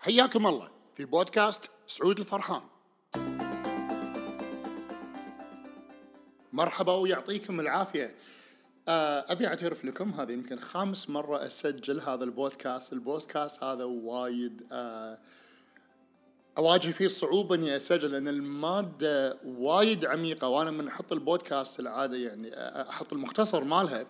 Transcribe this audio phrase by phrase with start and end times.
[0.00, 2.60] حياكم الله في بودكاست سعود الفرحان.
[6.52, 8.16] مرحبا ويعطيكم العافية.
[8.88, 12.92] آه، أبي أعترف لكم هذه يمكن خامس مرة أسجل هذا البودكاست.
[12.92, 15.18] البودكاست هذا وايد آه،
[16.58, 22.54] أواجه فيه صعوبة إني أسجل لأن المادة وايد عميقة وأنا من أحط البودكاست العادة يعني
[22.54, 24.06] آه، أحط المختصر مالها.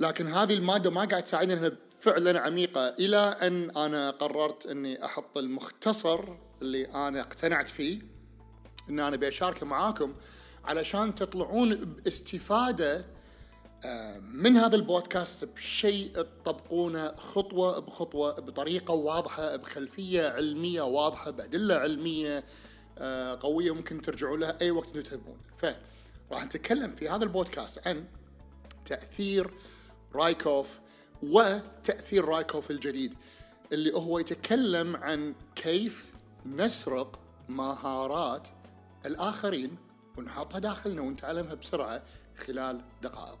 [0.00, 1.70] لكن هذه المادة ما قاعد تساعدني
[2.00, 2.88] فعلا عميقة.
[2.88, 6.20] إلى أن أنا قررت إني أحط المختصر
[6.62, 8.00] اللي أنا اقتنعت فيه
[8.90, 10.14] إن أنا بشاركه معاكم
[10.64, 13.06] علشان تطلعون باستفادة
[13.84, 22.44] آه، من هذا البودكاست بشيء تطبقونه خطوة بخطوة بطريقة واضحة بخلفية علمية واضحة بأدلة علمية
[22.98, 28.04] آه، قوية ممكن ترجعوا لها أي وقت تحبون فراح نتكلم في هذا البودكاست عن
[28.84, 29.50] تأثير
[30.14, 30.80] رايكوف
[31.22, 33.14] وتأثير رايكوف الجديد
[33.72, 36.12] اللي هو يتكلم عن كيف
[36.46, 37.18] نسرق
[37.48, 38.48] مهارات
[39.06, 39.76] الآخرين
[40.16, 42.02] ونحطها داخلنا ونتعلمها بسرعة
[42.36, 43.38] خلال دقائق.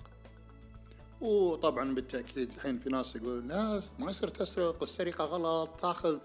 [1.20, 6.18] وطبعا بالتأكيد الحين في ناس يقول لا ما يصير تسرق والسرقة غلط تأخذ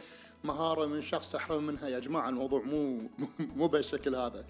[0.43, 1.88] مهارة من شخص تحرم منها.
[1.88, 4.45] يا جماعة الموضوع مو مو بالشكل هذا.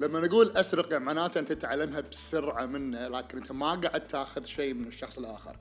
[0.00, 4.86] لما نقول أسرق معناته أنت تتعلمها بسرعة منه لكن أنت ما قاعد تأخذ شيء من
[4.86, 5.56] الشخص الآخر.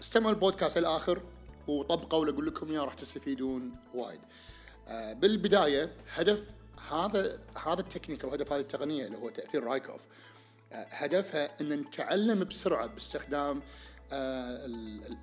[0.00, 1.22] استمعوا البودكاست الآخر
[1.68, 4.20] وطبقوا اللي أقول لكم إياه راح تستفيدون وايد.
[4.88, 6.54] آه، بالبداية هدف
[6.90, 10.06] هذا هذا التكنيك أو هدف هذه التقنية اللي هو تأثير رايكوف
[10.72, 13.62] آه، هدفها أن نتعلم بسرعة باستخدام
[14.12, 14.66] آه،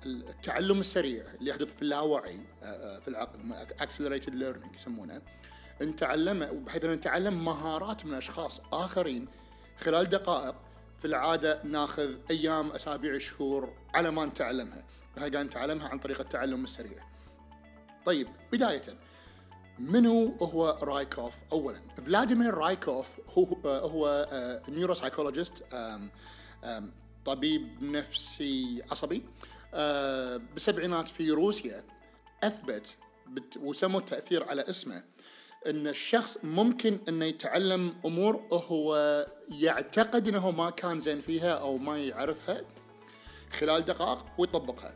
[0.06, 5.22] التعلم السريع اللي يحدث في اللاوعي آه، في العقل accelerated learning يسمونه.
[5.82, 9.28] نتعلم بحيث إن نتعلم مهارات من أشخاص آخرين
[9.80, 10.54] خلال دقائق
[11.00, 14.84] في العادة ناخذ أيام أسابيع شهور على ما نتعلمها.
[15.18, 17.06] هاي نتعلمها عن طريق التعلم السريع.
[18.06, 18.82] طيب بداية.
[19.78, 24.28] منو هو رايكوف؟ اولا فلاديمير رايكوف هو هو
[24.68, 25.52] نيورو سايكولوجيست
[27.24, 29.22] طبيب نفسي عصبي
[29.74, 31.84] آه، بالسبعينات في روسيا
[32.44, 32.96] أثبت
[33.60, 35.04] وسموا التأثير على اسمه
[35.66, 38.96] إن الشخص ممكن إنه يتعلم أمور هو
[39.60, 42.60] يعتقد إنه ما كان زين فيها أو ما يعرفها
[43.52, 44.94] خلال دقائق ويطبقها.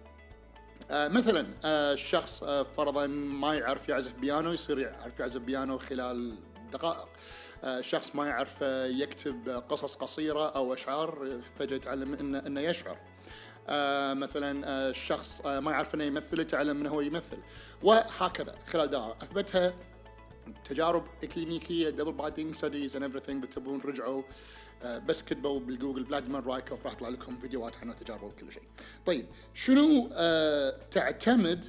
[0.91, 6.39] آه مثلا آه الشخص آه فرضا ما يعرف يعزف بيانو يصير يعرف يعزف بيانو خلال
[6.73, 7.09] دقائق.
[7.65, 12.97] آه، شخص ما يعرف آه، يكتب قصص قصيرة أو أشعار فجأة يتعلم إنه, إنه يشعر
[13.69, 17.39] آه مثلا آه الشخص آه ما يعرف إنه يمثل يتعلم إنه هو يمثل
[17.83, 19.75] وهكذا خلال دائرة أثبتها
[20.65, 24.23] تجارب إكلينيكية double blinding studies and everything تبون رجعوا
[24.83, 28.63] آه بس كتبوا بالجوجل فلاديمير رايكوف راح يطلع لكم فيديوهات عنه تجاربه وكل شيء.
[29.07, 31.65] طيب شنو آه تعتمد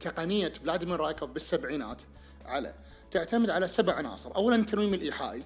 [0.00, 2.02] تقنية فلاديمير رايكوف بالسبعينات
[2.44, 2.74] على؟
[3.10, 4.36] تعتمد على سبع عناصر.
[4.36, 5.44] اولا التنويم الايحائي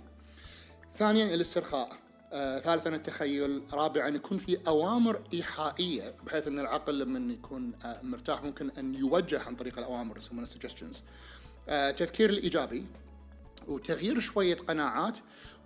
[0.99, 1.89] ثانيا الاسترخاء
[2.33, 8.43] آه، ثالثا التخيل رابعا يكون في أوامر إيحائية بحيث أن العقل لما يكون آه مرتاح
[8.43, 10.97] ممكن أن يوجه عن طريق الأوامر يسمونها suggestions.
[11.97, 12.87] تفكير الإيجابي
[13.69, 15.19] وتغيير شوية قناعات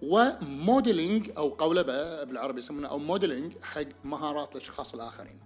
[0.02, 5.40] و modeling أو قولبه بالعربي يسمونه أو modeling حق مهارات الأشخاص الآخرين.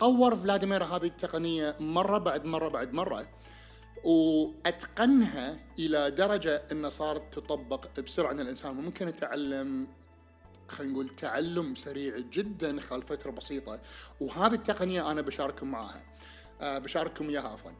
[0.00, 3.26] طور فلاديمير هذه التقنية مرة بعد مرة بعد مرة
[4.04, 8.74] وأتقنها إلى درجة انه صارت تطبق بسرعة ان الإنسان.
[8.74, 9.86] ممكن يتعلم
[10.68, 13.80] خلينا نقول تعلم سريع جدا خلال فترة بسيطة
[14.20, 16.02] وهذه التقنية أنا بشارككم معاها.
[16.60, 17.70] أه بشارككم إياها عفوا.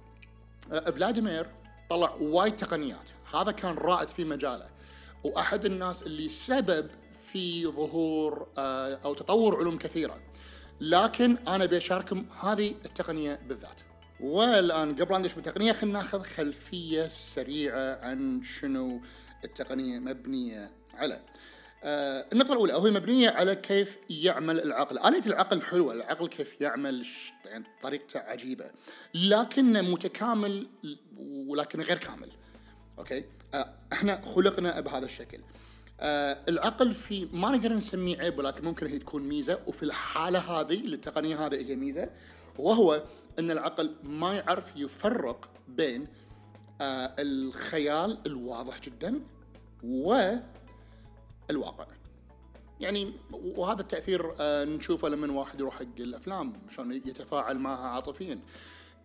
[0.73, 1.47] أه فلاديمير
[1.89, 3.11] طلع وايد تقنيات.
[3.35, 4.67] هذا كان رائد في مجاله.
[5.25, 6.91] وأحد الناس اللي سبب
[7.33, 10.21] في ظهور أه أو تطور علوم كثيرة.
[10.81, 13.81] لكن أنا بشارككم هذه التقنية بالذات.
[14.21, 19.01] والآن قبل أن ندش بالتقنيه خلينا ناخذ خلفية سريعة عن شنو
[19.45, 21.21] التقنية مبنية على.
[21.85, 27.07] آه النقطة الأولى هو مبنية على كيف يعمل العقل، آلية العقل حلوة، العقل كيف يعمل
[27.45, 28.71] يعني طريقته عجيبة،
[29.15, 30.69] لكنه متكامل
[31.47, 32.31] ولكن غير كامل.
[32.99, 33.25] أوكي؟
[33.55, 35.41] آه إحنا خلقنا بهذا الشكل.
[36.01, 40.87] آه العقل في ما نقدر نسميه عيب ولكن ممكن هي تكون ميزة وفي الحالة هذه
[40.87, 42.11] للتقنية هذه هي ميزة
[42.59, 43.03] وهو
[43.39, 46.07] إن العقل ما يعرف يفرق بين
[46.81, 49.21] آه الخيال الواضح جدا
[51.49, 51.87] والواقع
[52.81, 58.39] يعني وهذا التأثير آه نشوفه لما واحد يروح حق الأفلام عشان يتفاعل معها عاطفيا.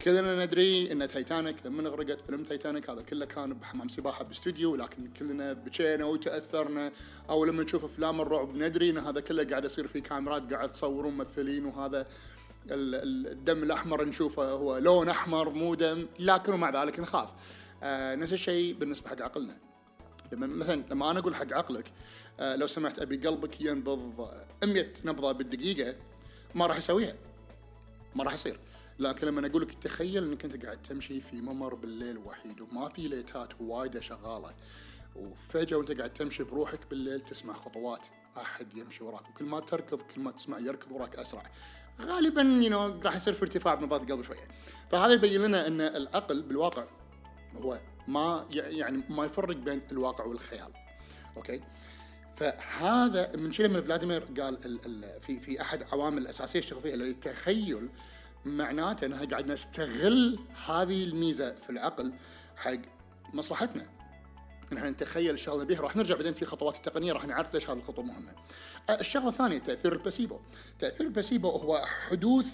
[0.02, 5.08] كلنا ندري إن تايتانيك لما غرقت فيلم تايتانيك هذا كله كان بحمام سباحة باستوديو لكن
[5.08, 6.92] كلنا بكينا وتأثرنا.
[7.30, 11.08] أو لما نشوف أفلام الرعب ندري إن هذا كله قاعد يصير في كاميرات قاعد تصور
[11.08, 12.06] ممثلين وهذا
[12.70, 17.34] الدم الأحمر نشوفه هو لون أحمر مو دم لكن ومع ذلك نخاف.
[17.84, 19.58] آه نفس الشيء بالنسبة حق عقلنا.
[20.32, 21.92] لما مثلا لما أنا أقول حق عقلك
[22.40, 24.30] لو سمحت أبي قلبك ينبض
[24.64, 25.96] 100 نبضة بالدقيقة.
[26.56, 27.16] ما راح يسويها
[28.16, 28.60] ما راح يصير
[29.00, 33.08] لكن لما أقول لك تخيل إنك أنت قاعد تمشي في ممر بالليل وحيد وما في
[33.08, 34.54] ليتات وايدة شغالة.
[35.16, 38.06] وفجأة وأنت قاعد تمشي بروحك بالليل تسمع خطوات.
[38.38, 41.52] أحد يمشي وراك وكل ما تركض كل ما تسمع يركض وراك أسرع.
[42.02, 44.48] غالبا you راح يصير في ارتفاع بنبضات القلب شوية.
[44.92, 46.86] فهذا يبين لنا إن العقل بالواقع
[47.56, 50.74] هو ما يعني ما يفرق بين الواقع والخيال.
[51.38, 51.62] okay؟
[52.36, 56.94] فهذا من شيء من فلاديمير قال ال ال في في أحد عوامل الأساسية يشتغل فيها
[56.94, 57.90] اللي التخيل
[58.46, 62.14] معناته انها قاعد نستغل هذه الميزة في العقل
[62.56, 62.80] حق
[63.34, 63.94] مصلحتنا
[64.78, 68.06] إحنا نتخيل الشغله بها راح نرجع بعدين في خطوات التقنية راح نعرف ليش هذه الخطوة
[68.06, 68.32] مهمة.
[68.90, 70.40] الشغلة الثانية تأثير البلاسيبو.
[70.80, 72.50] تأثير البلاسيبو هو حدوث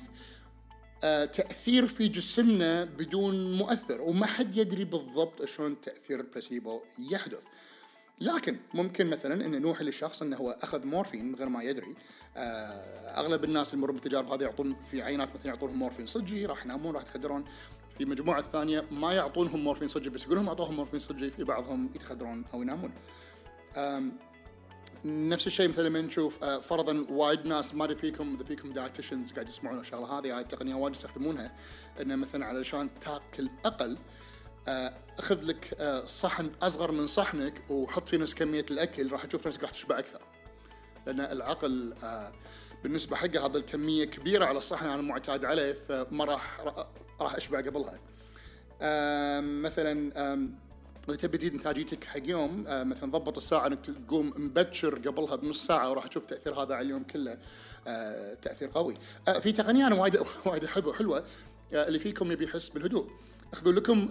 [1.04, 6.82] آه، تأثير في جسمنا بدون مؤثر وما حد يدري بالضبط شلون تأثير البلاسيبو
[7.12, 7.44] يحدث.
[8.22, 11.96] لكن ممكن مثلا ان نوحي للشخص إنه هو أخذ مورفين من غير ما يدري.
[12.38, 16.66] آه، أغلب الناس اللي يمرون بالتجارب هذه يعطون في عينات مثلا يعطونهم مورفين صجي راح
[16.66, 17.46] ينامون راح يتخدرون.
[17.98, 22.46] في المجموعه الثانية ما يعطونهم مورفين صجي بس يقولون أعطوهم مورفين صجي في بعضهم يتخدرون
[22.54, 22.92] أو ينامون.
[25.06, 29.32] نفس الشيء مثل لما نشوف آه، فرضا وايد ناس ما أدري فيكم إذا فيكم dietitians
[29.32, 31.56] قاعد يسمعون الشغلة هذه هاي التقنية وايد يستخدمونها
[32.02, 33.98] إنه مثلا علشان تاكل أقل
[34.70, 39.48] آه، أخذ لك آه، صحن أصغر من صحنك وحط فيه نفس كمية الأكل راح تشوف
[39.48, 40.22] نفسك راح تشبع أكثر.
[41.08, 41.94] لأن العقل
[42.84, 46.62] بالنسبة حقه هذا الكمية كبيرة على الصحن أنا معتاد عليه فما راح
[47.22, 48.00] راح أشبع قبلها.
[49.42, 50.14] مثلا
[51.10, 55.92] إذا تبي تزيد إنتاجيتك حق يوم مثلا ضبط الساعة إنك تقوم مبكر قبلها بنص ساعة
[55.92, 57.38] وراح تشوف تأثير هذا على اليوم كله.
[58.42, 58.98] تأثير قوي.
[59.42, 61.24] في تقنية أنا وايد وايد أحبها وحلوة
[61.74, 63.10] اللي فيكم يبي يحس بالهدوء.
[63.54, 64.10] اخذوا لكم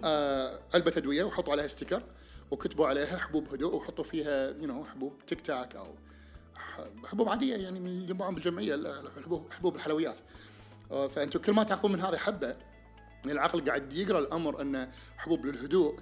[0.75, 2.03] علبة أدوية وحطوا عليها sticker
[2.51, 5.95] وكتبوا عليها حبوب هدوء وحطوا فيها you حبوب تيك تاك أو
[7.05, 8.95] حبوب عادية يعني من يبيعون بالجمعية
[9.51, 10.17] حبوب الحلويات
[10.91, 12.57] فانتم كل ما تأخذون من هذه حبة
[13.27, 15.97] العقل قاعد يقرأ الأمر إن حبوب للهدوء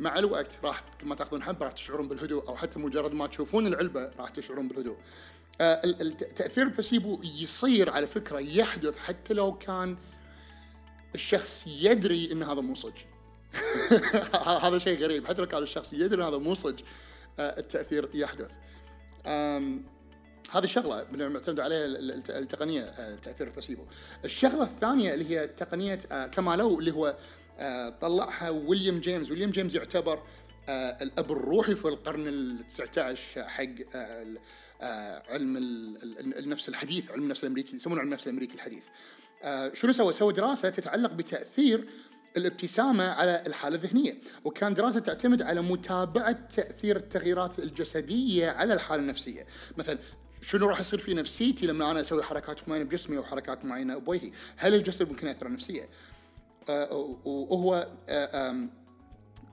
[0.00, 3.66] مع الوقت راح كل ما تأخذون حبة راح تشعرون بالهدوء أو حتى مجرد ما تشوفون
[3.66, 4.96] العلبة راح تشعرون بالهدوء.
[5.60, 9.96] آه التاثير البلاسيبو يصير على فكرة يحدث حتى لو كان
[11.14, 12.92] الشخص يدري إن هذا مو صج.
[14.64, 16.80] هذا شيء غريب حتى لو كان الشخص يدري إن هذا مو صج
[17.38, 18.50] آه التأثير يحدث.
[20.50, 21.86] هذه شغله معتمد عليها
[22.28, 23.82] التقنية آه، البلاسيبو.
[24.24, 27.16] الشغلة الثانية اللي هي تقنية آه، كمالو اللي هو
[28.00, 30.22] طلعها ويليام جيمس، ويليام جيمس يعتبر
[31.02, 33.64] الأب الروحي في القرن ال 19 حق
[35.30, 35.56] علم
[36.38, 38.82] النفس الحديث، علم النفس الأمريكي يسمونه علم النفس الأمريكي الحديث.
[39.72, 41.88] شنو سوى؟ سوى دراسة تتعلق بتأثير
[42.36, 49.46] الابتسامة على الحالة الذهنية وكان دراسة تعتمد على متابعة تأثير التغييرات الجسدية على الحالة النفسية
[49.76, 49.98] مثلا
[50.42, 54.30] شنو راح يصير في نفسيتي لما أنا أسوي حركات معينة بجسمي أو حركات معينة بوجهي؟
[54.56, 55.88] هل الجسد ممكن يأثر على النفسيه؟
[56.68, 58.68] آه وهو آه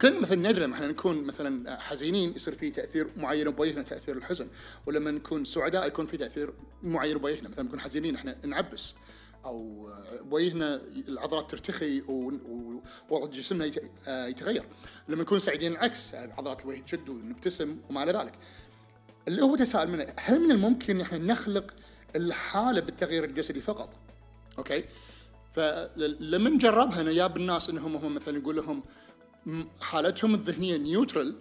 [0.01, 4.47] كل مثلا ندري إحنا نكون مثلا حزينين يصير في تأثير معين بوجهنا تأثير الحزن
[4.85, 8.93] ولما نكون سعداء يكون في تأثير معين بوجهنا مثلا نكون حزينين إحنا نعبس
[9.45, 9.89] أو
[10.21, 13.71] بوجهنا العضلات ترتخي ووضع جسمنا
[14.07, 14.63] آه، يتغير
[15.09, 18.33] لما نكون سعيدين العكس عضلات الوجه تشد ونبتسم وما إلى ذلك
[19.27, 21.73] اللي هو تساءل منه هل من الممكن إحنا نخلق
[22.15, 23.97] الحالة بالتغيير الجسدي فقط؟
[24.57, 24.83] okay؟
[25.53, 28.83] فلما نجربها أنا جاب الناس إنهم هم مثلا يقول لهم
[29.81, 31.35] حالتهم الذهنية neutral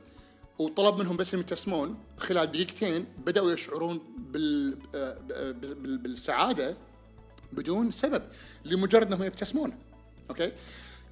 [0.58, 4.78] وطلب منهم بس يبتسمون خلال دقيقتين بدأوا يشعرون بال
[5.98, 6.76] بالسعادة
[7.52, 8.22] بدون سبب
[8.64, 9.78] لمجرد انهم يبتسمون.
[10.30, 10.52] okay؟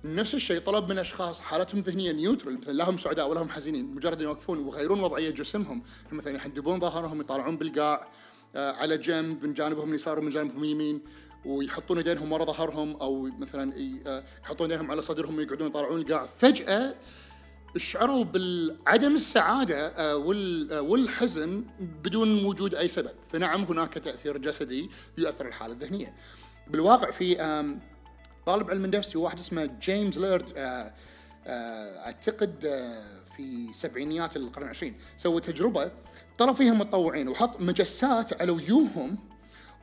[0.05, 3.95] نفس الشيء طلب من أشخاص حالتهم ذهنيه neutral مثلا لا هم سعداء ولا هم حزينين
[3.95, 5.83] مجرد أن يوقفون ويغيرون وضعية جسمهم.
[6.13, 8.09] مثلا يحدبون ظهرهم يطالعون بالقاع
[8.57, 11.03] آه على جنب من جانبهم اليسار ومن جانبهم اليمين
[11.45, 13.75] ويحطون يدينهم ورا ظهرهم أو مثلا
[14.07, 16.27] آه، يحطون يدينهم على صدرهم ويقعدون يطالعون القاع.
[16.27, 16.95] فجأة
[17.77, 20.13] شعروا بعدم السعادة آه،
[20.71, 23.13] آه، والحزن بدون وجود أي سبب.
[23.33, 26.15] فنعم هناك تأثير جسدي يؤثر الحالة الذهنية.
[26.67, 27.37] بالواقع في
[28.47, 30.95] طالب علم نفسي واحد اسمه جيمس ليرد آه،
[31.47, 32.15] آه،
[33.37, 35.91] في سبعينيات القرن العشرين سوى تجربة
[36.39, 39.19] طلب فيها متطوعين وحط مجسات على وجوههم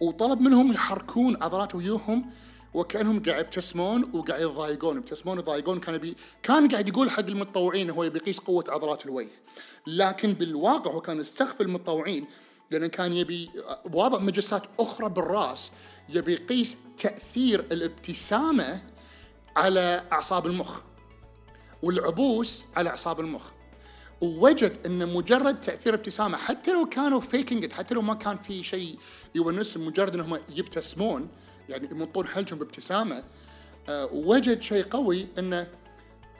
[0.01, 2.29] وطلب منهم يحركون عضلات وجوههم
[2.73, 4.97] وكأنهم قاعد يبتسمون وقاعد يضايقون.
[4.97, 9.29] يبتسمون يضايقون كان بي كان قاعد يقول حق المتطوعين هو يقيس قوة عضلات الوجه.
[9.87, 12.25] لكن بالواقع هو كان يستخفي المتطوعين
[12.71, 13.49] لأنه كان يبي
[13.93, 15.71] واضع مجسات أخرى بالرأس
[16.09, 18.81] يبي يقيس تأثير الابتسامة
[19.55, 20.79] على أعصاب المخ
[21.83, 23.43] والعبوس على أعصاب المخ.
[24.21, 28.97] ووجد أن مجرد تأثير ابتسامة حتى لو كانوا faking حتى لو ما كان في شيء
[29.35, 31.27] يونسهم مجرد إنهم يبتسمون
[31.71, 33.23] يعني يمطون حلجهم بابتسامة
[33.89, 35.67] آه وجد شيء قوي إنه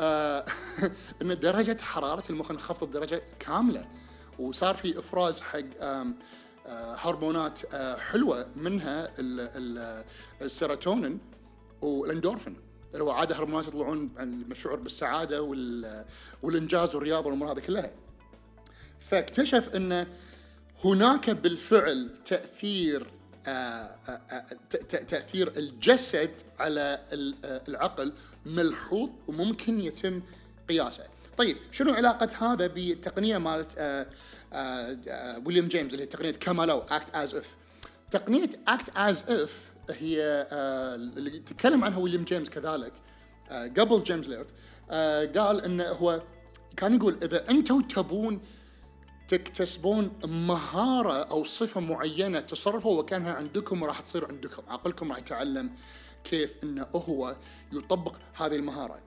[0.01, 0.45] آه
[1.21, 3.87] إن درجة حرارة المخ انخفضت درجة كاملة
[4.39, 6.13] وصار في إفراز حق آه
[6.95, 9.11] هرمونات حلوة منها
[10.41, 11.19] السيروتونين
[11.81, 12.57] والإندورفين
[12.93, 15.41] اللي هو عادة هرمونات يطلعون عن الشعور بالسعادة
[16.43, 17.91] والإنجاز والرياضة والأمور هذه كلها.
[19.11, 20.07] فاكتشف ان
[20.85, 23.07] هناك بالفعل تأثير
[25.07, 26.99] تأثير الجسد على
[27.67, 28.13] العقل
[28.45, 30.21] ملحوظ وممكن يتم
[30.69, 31.03] قياسه.
[31.37, 34.07] طيب شنو علاقة هذا بالتقنيه مالت آه،
[35.45, 37.45] ويليام جيمس اللي هي تقنية كاملة act as if.
[38.11, 42.93] تقنية act as if هي آه، اللي تكلم عنها ويليام جيمس كذلك
[43.49, 44.49] آه، قبل جيمس ليرت
[44.91, 46.21] آه، قال إنه هو
[46.77, 48.41] كان يقول إذا أنتم تبون
[49.31, 54.63] تكتسبون مهارة أو صفة معينة تصرفوا وكانها عندكم وراح تصير عندكم.
[54.67, 55.71] عقلكم راح يتعلم
[56.23, 57.35] كيف أنه هو
[57.73, 58.99] يطبق هذه المهارة.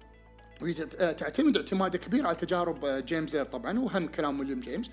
[0.63, 0.75] وهي
[1.15, 4.91] تعتمد اعتماد كبير على تجارب جيمس لير طبعا وهم كلام ويليام جيمس.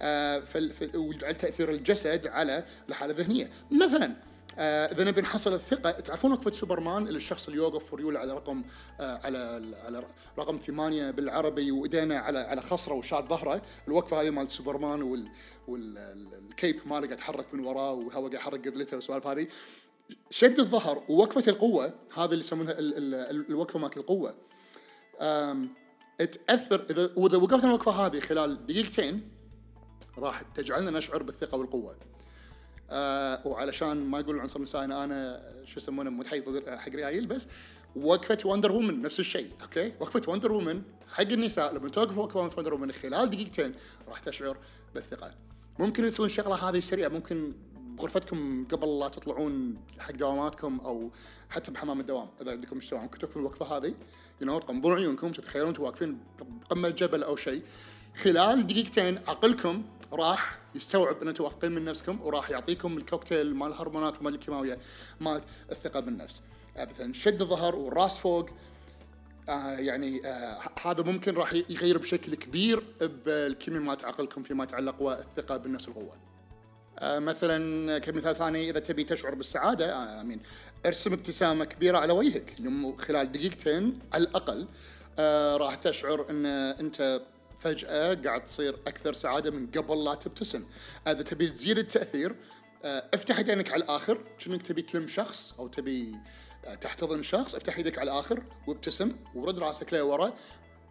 [0.00, 3.50] وعلى تأثير الجسد على الحالة الذهنية.
[3.70, 4.12] مثلا
[4.58, 8.64] آه، إذا نبي نحصل الثقة تعرفون وقفة سوبرمان الشخص اللي يوقف وريوله على رقم
[9.00, 9.38] آه على
[9.84, 10.04] على
[10.38, 15.28] رقم ثمانية بالعربي وايدينا على على خصرة وشاد ظهره الوقفة هذه مال سوبرمان وال
[15.68, 19.46] والكيب ماله قاعد يتحرك من وراه وهو قاعد يحرك قذلته والسوالف هذه.
[20.30, 22.74] شد الظهر ووقفة القوة هذا اللي يسمونها
[23.30, 24.34] الوقفة مالت القوة.
[26.18, 29.30] تأثر إذا وإذا وقفت الوقفة هذه خلال دقيقتين
[30.18, 31.96] راح تجعلنا نشعر بالثقة والقوة.
[32.90, 37.46] آه وعلشان ما يقول العنصر النسائي أنا شو يسمونه متحيز حق ريايل بس
[37.96, 40.82] وقفة Wonder Woman نفس الشيء أوكي؟ وقفة Wonder Woman
[41.14, 43.74] حق النساء لما توقف وقفة Wonder Woman خلال دقيقتين
[44.08, 44.56] راح تشعر
[44.94, 45.34] بالثقه
[45.78, 51.10] ممكن تسوون الشغله هذه سريعة ممكن بغرفتكم قبل لا تطلعون حق دواماتكم أو
[51.50, 53.94] حتى بحمام الدوام إذا عندكم اجتماع ممكن توقفون الوقفة هذه
[54.40, 57.62] يو تغمضون عيونكم تتخيلون أنتم واقفين بقمة جبل أو شيء.
[58.22, 64.20] خلال دقيقتين عقلكم راح يستوعب أن أنتم واثقين من نفسكم وراح يعطيكم الكوكتيل مال الهرمونات
[64.20, 64.78] ومال الكيماويه
[65.20, 65.40] مال
[65.70, 66.40] الثقة بالنفس.
[66.78, 68.50] مثلا شد الظهر والراس فوق.
[69.48, 75.56] آه يعني آه هذا ممكن راح يغير بشكل كبير بالكيمياء مالت عقلكم فيما يتعلق والثقه
[75.56, 76.16] بالنفس القوه.
[76.98, 80.40] آه مثلا كمثال ثاني إذا تبي تشعر بالسعادة آه آمين.
[80.86, 82.56] ارسم ابتسامة كبيرة على وجهك.
[82.98, 84.66] خلال دقيقتين على الأقل
[85.18, 87.20] آه راح تشعر إن أنت
[87.58, 90.64] فجأة قاعد تصير أكثر سعادة من قبل لا تبتسم.
[91.06, 92.36] إذا تبي تزيد التأثير
[92.84, 94.24] آه، افتح يدينك على الآخر.
[94.38, 96.14] شنو تبي تلم شخص أو تبي
[96.66, 100.32] آه، تحتضن شخص افتح يدك على الآخر وابتسم ورد راسك لورا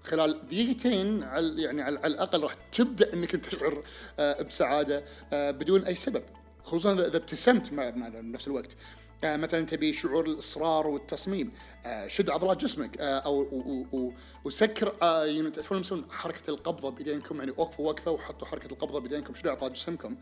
[0.03, 3.83] خلال دقيقتين على يعني على الأقل راح تبدأ إنك تشعر
[4.19, 6.23] آه، بسعادة بدون أي سبب.
[6.63, 8.75] خصوصا إذا ابتسمت مع نفس الوقت.
[9.23, 11.53] مثلا تبي شعور الإصرار والتصميم.
[11.85, 12.97] آه شد عضلات جسمك.
[12.97, 13.85] آه أو
[14.43, 14.97] وسكر.
[15.01, 15.51] آه يعني
[16.11, 20.17] حركة القبضة بايدينكم يعني وقفوا وقفه وحطوا حركة القبضة بايدينكم شدوا عضلات جسمكم.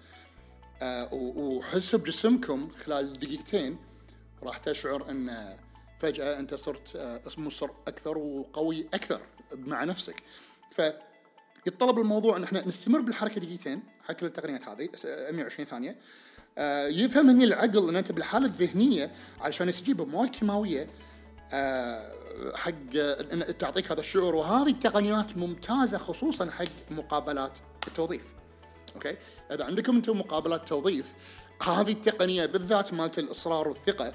[0.82, 3.78] آه وحسوا بجسمكم خلال دقيقتين
[4.44, 5.56] راح تشعر أن
[6.00, 9.22] فجأة أنت صرت آه مصر أكثر وقوي أكثر
[9.56, 10.24] مع نفسك.
[10.78, 10.82] ف
[11.68, 13.84] يتطلب الموضوع إن إحنا نستمر بالحركة دقيقتين.
[14.04, 14.90] حق التقنيات هذه.
[15.32, 15.90] 120 ثانية.
[15.90, 15.96] آه،
[16.88, 20.88] يفهم هني العقل إن أنت بالحالة الذهنية علشان يستجيب بمواد كيماويه
[21.54, 22.12] آه،
[22.56, 22.96] حق
[23.34, 28.26] إن تعطيك هذا الشعور وهذه التقنيات ممتازة خصوصا حق مقابلات التوظيف.
[28.96, 29.16] أوكي؟
[29.52, 31.14] إذا عندكم أنتم مقابلات توظيف
[31.64, 34.14] هذه التقنية بالذات مالت الإصرار والثقة آه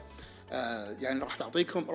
[1.01, 1.87] يعني راح تعطيكم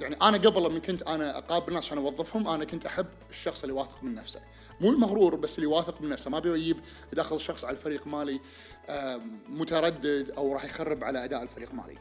[0.00, 3.72] يعني أنا قبل لما كنت أنا اقابل ناس عشان أوظفهم أنا كنت أحب الشخص اللي
[3.72, 4.40] واثق من نفسه.
[4.80, 6.76] مو المغرور بس اللي واثق من نفسه ما بيجيب
[7.12, 8.40] يدخل شخص على الفريق مالي
[8.88, 11.98] آه متردد أو راح يخرب على أداء الفريق مالي.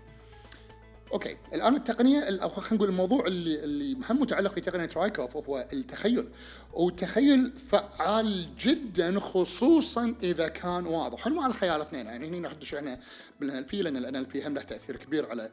[1.13, 5.67] أوكي الآن التقنية أو خلينا نقول الموضوع اللي اللي مهم متعلق في تقنية رايكوف هو
[5.73, 6.29] التخيل.
[6.73, 11.27] والتخيل فعال جدا خصوصا إذا كان واضح.
[11.27, 12.99] انواع الخيال اثنين يعني هنا نحدث إحنا
[13.39, 15.51] بال NLP لأن ال NLP هم له تأثير كبير على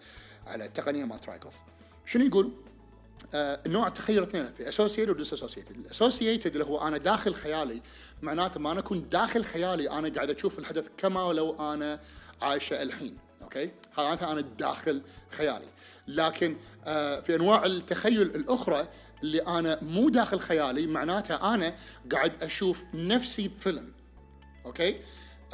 [0.50, 1.54] على التقنيه مالت رايكوف
[2.06, 2.52] شنو يقول؟
[3.34, 7.82] آه نوع التخيل اثنين في associated و dissociated ال associated اللي هو أنا داخل خيالي
[8.22, 12.00] معناته ما أنا أكون داخل خيالي أنا قاعد أشوف الحدث كما لو أنا
[12.42, 15.66] عايشه الحين أوكي؟ هذا معناتها أنا داخل خيالي.
[16.08, 18.86] لكن آه في أنواع التخيل الأخرى
[19.22, 21.74] اللي أنا مو داخل خيالي معناته أنا
[22.12, 23.92] قاعد أشوف نفسي بفيلم
[24.66, 24.96] أوكي؟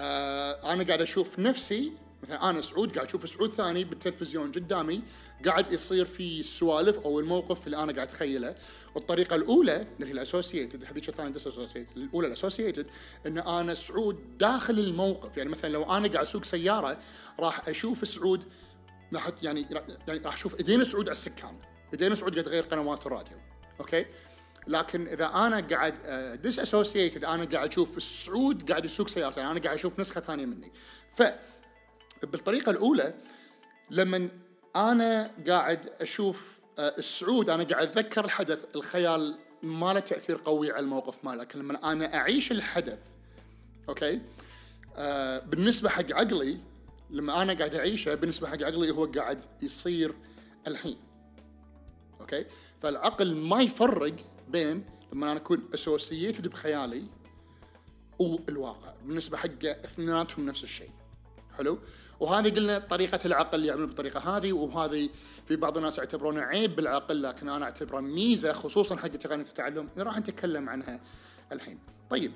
[0.01, 1.93] آه أنا قاعد أشوف نفسي
[2.23, 5.03] مثلا أنا سعود قاعد أشوف سعود ثاني بالتلفزيون قدامي
[5.47, 8.55] قاعد يصير في السوالف أو الموقف اللي أنا قاعد أتخيله.
[8.95, 11.35] والطريقة الأولى اللي هي ال associated هذيك الثانية
[11.97, 12.87] الأولى ال associated
[13.27, 15.37] إن أنا سعود داخل الموقف.
[15.37, 16.99] يعني مثلا لو أنا قاعد أسوق سيارة
[17.41, 18.45] راح أشوف سعود
[19.43, 19.67] يعني
[20.09, 21.59] يعني راح أشوف ايدين سعود على السكان.
[21.93, 23.37] ايدين سعود قاعد تغير قنوات الراديو.
[23.81, 24.07] أوكي؟
[24.67, 25.95] لكن إذا أنا قاعد
[26.43, 30.73] dissociated أنا قاعد أشوف السعود قاعد يسوق سيارته يعني أنا قاعد أشوف نسخة ثانية مني.
[31.15, 31.23] ف
[32.23, 33.15] بالطريقة الأولى
[33.91, 34.29] لما
[34.77, 40.81] أنا قاعد أشوف آه، السعود أنا قاعد أتذكر الحدث الخيال ما له تأثير قوي على
[40.81, 42.99] الموقف ماله لكن لما أنا أعيش الحدث
[43.89, 44.21] أوكي؟
[44.97, 46.59] آه بالنسبة حق عقلي
[47.11, 50.15] لما أنا قاعد أعيشه بالنسبة حق عقلي هو قاعد يصير
[50.67, 50.97] الحين
[52.21, 52.45] أوكي؟
[52.83, 54.17] فالعقل ما يفرق
[54.49, 57.03] بين لما أنا أكون associated بخيالي
[58.19, 60.91] والواقع بالنسبة حق اثنيناتهم نفس الشيء.
[61.59, 61.79] حلو.
[62.21, 65.09] وهذه قلنا طريقة العقل يعمل بالطريقة هذه وهذه
[65.49, 69.89] في بعض الناس يعتبرونه عيب بالعقل لكن أنا أعتبره ميزة خصوصا حق تقنية التعلم.
[69.93, 71.01] اللي راح نتكلم عنها
[71.53, 71.79] الحين.
[72.11, 72.33] طيب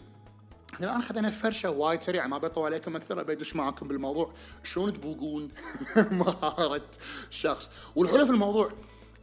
[0.74, 4.32] إحنا الآن خذينا فرشة وايد سريعة ما بطول عليكم أكثر أبي أدش معاكم بالموضوع
[4.64, 5.48] شلون تبوقون
[6.20, 6.90] مهارة
[7.30, 8.68] شخص والحلو في الموضوع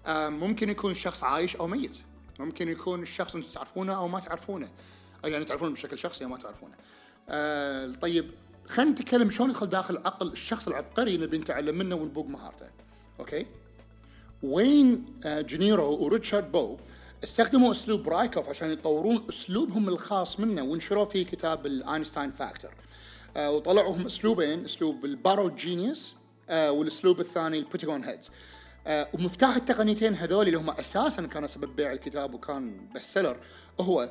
[0.09, 1.97] ممكن يكون شخص عايش أو ميت.
[2.39, 4.69] ممكن يكون الشخص أنتم تعرفونه أو ما تعرفونه.
[5.25, 6.75] يعني تعرفونه بشكل شخصي أو ما تعرفونه.
[7.29, 8.31] آه طيب
[8.67, 12.65] خلينا نتكلم شلون يدخل داخل عقل الشخص العبقري نبي نتعلم منه ونبوق مهارته.
[13.19, 13.45] أوكي؟
[14.43, 16.77] وين آه، وين وينجر وريتشارد بو
[17.23, 22.71] استخدموا أسلوب رايكوف عشان يطورون أسلوبهم الخاص منه ونشروه في كتاب ال Einstein Factor.
[23.37, 26.13] آه وطلعوا هم أسلوبين أسلوب ال borrowed genius
[26.49, 28.31] آه والأسلوب الثاني ال putting on heads.
[29.13, 33.37] ومفتاح التقنيتين هذول اللي هم أساسا كانوا سبب بيع الكتاب وكان best seller
[33.79, 34.09] هو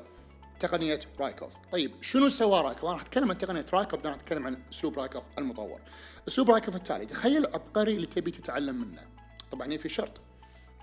[0.61, 1.53] تقنية رايكوف.
[1.73, 5.23] طيب شنو سوى رايكوف؟ أنا راح أتكلم عن تقنية رايكوف بعدين أتكلم عن أسلوب رايكوف
[5.39, 5.81] المطور.
[6.29, 9.03] أسلوب رايكوف التالي تخيل عبقري اللي تبي تتعلم منه.
[9.53, 10.21] طبعا في شرط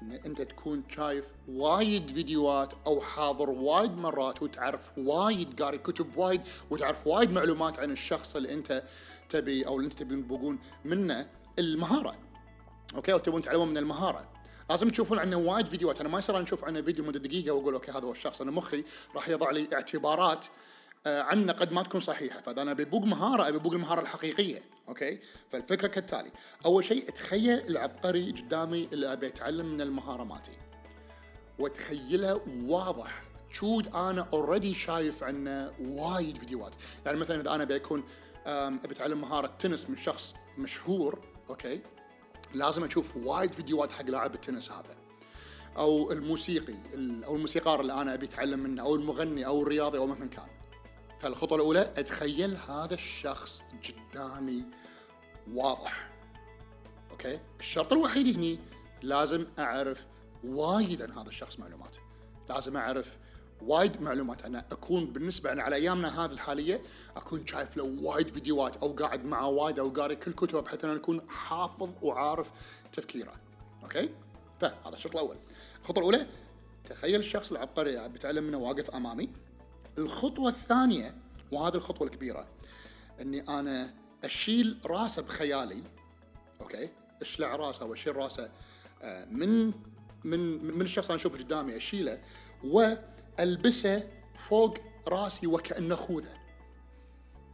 [0.01, 6.41] إن أنت تكون شايف وايد فيديوهات أو حاضر وايد مرات وتعرف وايد قاري كتب وايد
[6.69, 8.83] وتعرف وايد معلومات عن الشخص اللي أنت
[9.29, 11.27] تبي أو اللي أنت تبي تبغون منه
[11.59, 12.15] المهارة.
[12.95, 14.29] أوكي؟ وتبون تعلمون من المهارة.
[14.69, 15.99] لازم تشوفون عنه وايد فيديوهات.
[15.99, 18.41] أنا ما يصير نشوف عنه فيديو مدة دقيقة وأقول أوكي هذا هو الشخص.
[18.41, 18.83] أنا مخي
[19.15, 20.45] راح يضع لي اعتبارات
[21.07, 22.41] آه، عنه قد ما تكون صحيحة.
[22.41, 25.19] فإذا أنا ببوق مهارة أبي ببوق المهارة الحقيقية أوكي؟
[25.51, 26.31] فالفكرة كالتالي.
[26.65, 30.57] أول شيء اتخيل العبقري قدامي اللي أبي أتعلم من المهارة مالتي.
[31.59, 33.23] واتخيلها واضح.
[33.51, 36.75] شود أنا already شايف عنه وايد فيديوهات.
[37.05, 38.03] يعني مثلا إذا أنا بيكون
[38.45, 41.81] أبي أتعلم مهارة تنس من شخص مشهور أوكي؟
[42.53, 44.95] لازم أشوف وايد فيديوهات حق لاعب التنس هذا.
[45.77, 46.75] أو الموسيقي
[47.25, 50.47] أو الموسيقار اللي أنا أبي أتعلم منه أو المغني أو الرياضي أو مهما كان.
[51.19, 53.63] فالخطوة الأولى أتخيل هذا الشخص
[54.13, 54.63] قدامي
[55.53, 56.11] واضح.
[57.11, 58.59] أوكي؟ الشرط الوحيد هني
[59.01, 60.07] لازم أعرف
[60.43, 61.95] وايد عن هذا الشخص معلومات.
[62.49, 63.17] لازم أعرف
[63.67, 64.45] وايد معلومات.
[64.45, 66.81] عنه أكون بالنسبة أنا على أيامنا هذه الحالية
[67.17, 70.95] أكون شايف له وايد فيديوهات أو قاعد معه وايد أو قاري كل كتبه بحيث ان
[70.95, 72.51] أكون حافظ وعارف
[72.93, 73.33] تفكيره.
[73.83, 74.09] أوكي؟
[74.61, 75.37] فهذا الشرط الأول.
[75.81, 76.27] الخطوة الأولى
[76.85, 79.29] تخيل الشخص العبقري بيتعلم منه واقف أمامي.
[79.97, 81.15] الخطوة الثانية
[81.51, 82.47] وهذه الخطوة الكبيرة
[83.21, 85.83] إني أنا أشيل راسه بخيالي.
[86.61, 86.89] أوكي؟
[87.21, 88.49] أشلع راسه وأشيل راسه
[89.01, 89.73] آه، من
[90.23, 92.19] من من الشخص أنا أشوفه قدامي أشيله
[92.63, 92.93] و
[93.39, 94.09] ألبسه
[94.49, 96.33] فوق راسي وكانه خوذة.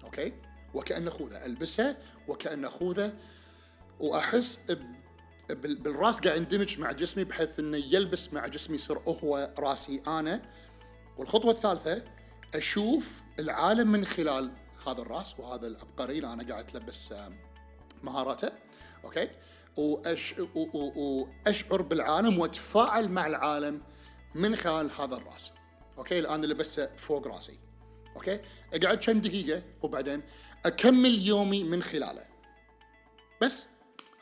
[0.04, 0.34] أوكي؟
[0.74, 1.46] وكانه خوذة.
[1.46, 3.14] ألبسه وكانه خوذة.
[4.00, 4.60] وأحس
[5.50, 10.42] بالراس قاعد يندمج مع جسمي بحيث إنه يلبس مع جسمي يصير هو راسي أنا.
[11.18, 12.04] والخطوة الثالثة
[12.56, 14.52] أشوف العالم من خلال
[14.88, 17.14] هذا الراس وهذا العبقري اللي أنا قاعد اتلبس
[18.04, 18.52] مهاراته.
[19.06, 19.30] Okay؟
[19.78, 20.36] وأش...
[20.74, 23.82] وأشعر بالعالم وأتفاعل مع العالم
[24.36, 25.52] من خلال هذا الراس.
[26.00, 27.60] Okay؟ الآن لبسته فوق راسي.
[28.16, 28.40] Okay؟
[28.74, 30.22] أقعد كم دقيقة وبعدين
[30.66, 32.26] أكمل يومي من خلاله.
[33.42, 33.66] بس.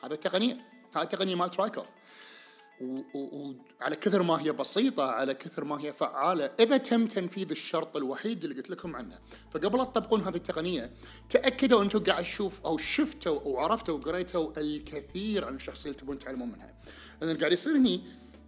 [0.04, 0.58] هذا التقنية.
[0.96, 1.88] هذه التقنية مالت رايكوف
[2.82, 8.44] وعلى كثر ما هي بسيطة على كثر ما هي فعالة إذا تم تنفيذ الشرط الوحيد
[8.44, 9.20] اللي قلت لكم عنه.
[9.52, 10.92] فقبل لا تطبقون هذه التقنية
[11.30, 16.52] تأكدوا أنتم قاعد تشوف أو شفتوا أو عرفتوا وقريتوا الكثير عن الشخصية اللي تبون تعلمون
[16.52, 16.74] منها.
[17.22, 18.02] لأن قاعد يصير هني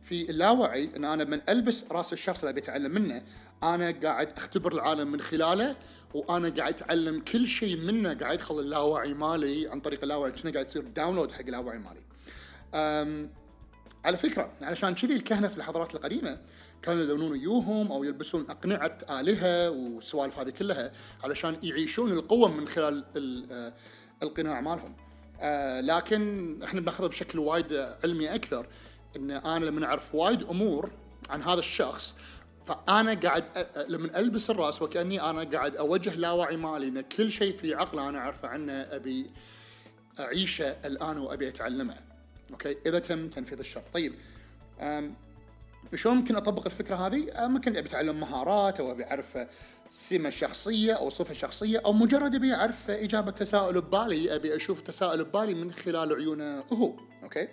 [0.03, 3.23] في اللاوعي إن أنا من ألبس رأس الشخص اللي ابي أتعلم منه
[3.63, 5.75] أنا قاعد أختبر العالم من خلاله
[6.13, 10.65] وأنا قاعد أتعلم كل شيء منه قاعد يدخل اللاوعي مالي عن طريق اللاوعي كنا قاعد
[10.67, 11.99] يصير داونلود حق اللاوعي مالي.
[14.05, 16.38] على فكرة علشان كذي الكهنة في الحضارات القديمة
[16.81, 20.91] كانوا يلونون ويوهم أو يلبسون أقنعة آلهة والسوالف هذه كلها
[21.23, 23.73] علشان يعيشون القوة من خلال ال-
[24.23, 24.95] القناع مالهم.
[25.41, 28.67] آه، لكن إحنا بنأخذها بشكل وايد علمي أكثر
[29.15, 30.91] إن أنا لما أعرف وايد أمور
[31.30, 32.13] عن هذا الشخص
[32.65, 33.43] فأنا قاعد
[33.88, 38.17] لما ألبس الرأس وكأني أنا قاعد أوجه لاوعي مالي إن كل شيء في عقله أنا
[38.17, 39.32] أعرفه عنه أبي
[40.19, 41.95] أعيشه الآن وأبي أتعلمه.
[42.51, 43.84] Okay إذا تم تنفيذ الشرط.
[43.93, 44.13] طيب
[45.95, 49.48] شلون ممكن أطبق الفكرة هذه؟ أه، ممكن أبي أتعلم مهارات أو أبي أعرف
[49.89, 55.24] سمة شخصية أو صفة شخصية أو مجرد أبي أعرف إجابة تساؤل ببالي أبي أشوف تساؤل
[55.24, 57.47] ببالي من خلال عيونه هو okay؟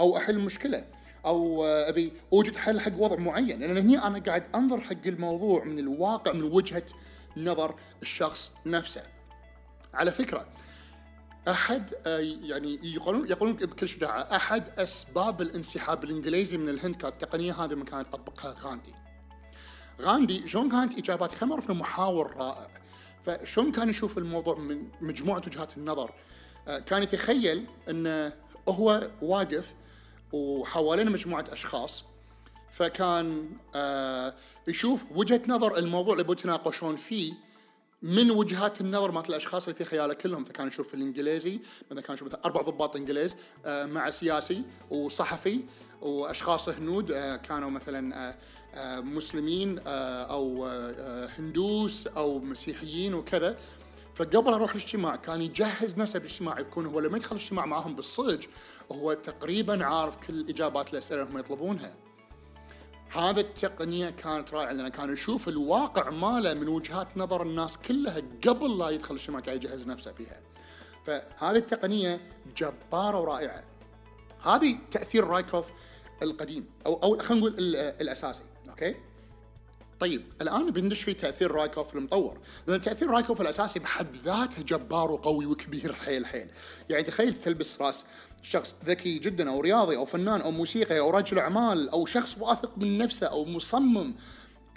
[0.00, 0.84] أو أحل مشكلة
[1.26, 5.64] أو أه، أبي أوجد حل حق وضع معين لأن هني أنا قاعد أنظر حق الموضوع
[5.64, 6.86] من الواقع من وجهة
[7.36, 9.02] نظر الشخص نفسه.
[9.94, 10.48] على فكرة
[11.48, 17.52] أحد آه، يعني يقولون يقولون بكل شجاعة أحد أسباب الانسحاب الإنجليزي من الهند كانت التقنيه
[17.52, 18.94] هذه من كان يطبقها غاندي.
[20.00, 22.68] غاندي شلون كانت إجابات نعرف إنه محاور رائع.
[23.26, 26.12] فشلون كان يشوف الموضوع من مجموعة وجهات النظر
[26.68, 28.32] آه، كان يتخيل إنه
[28.68, 29.74] هو واقف
[30.38, 32.04] وحوالينه مجموعة أشخاص.
[32.72, 34.34] فكان آه،
[34.68, 37.32] يشوف وجهة نظر الموضوع اللي بيتناقشون فيه
[38.02, 40.44] من وجهات النظر مالت الأشخاص اللي في خياله كلهم.
[40.44, 45.60] فكان يشوف الإنجليزي مثلا كان يشوف مثلا أربع ضباط إنجليز آه، مع سياسي وصحفي
[46.02, 48.36] وأشخاص هنود آه، كانوا مثلا آه،
[48.74, 53.56] آه، مسلمين آه، أو آه، هندوس أو مسيحيين وكذا.
[54.14, 58.44] فقبل أروح الاجتماع كان يجهز نفسه بالاجتماع يكون هو لما يدخل الاجتماع معاهم بالصج
[58.92, 61.94] هو تقريبا عارف كل اجابات الاسئله اللي هم يطلبونها.
[63.16, 68.78] هذا التقنية كانت رائعة لأنه كان يشوف الواقع ماله من وجهات نظر الناس كلها قبل
[68.78, 70.40] لا يدخل قاعد يجهز نفسه فيها.
[71.06, 72.20] فهذه التقنية
[72.56, 73.64] جبارة ورائعة.
[74.42, 75.66] هذه تأثير رايكوف
[76.22, 78.96] القديم أو أو خلينا نقول ال- الأساسي، أوكي؟
[80.00, 85.46] طيب الآن بندش في تأثير رايكوف المطور لأن تأثير رايكوف الأساسي بحد ذاته جبار وقوي
[85.46, 86.48] وكبير حيل حيل
[86.90, 88.04] يعني تخيل تلبس راس
[88.44, 92.78] شخص ذكي جدا أو رياضي أو فنان أو موسيقي أو رجل أعمال أو شخص واثق
[92.78, 94.14] من نفسه أو مصمم.